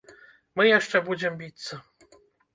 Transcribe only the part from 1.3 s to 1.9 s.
біцца.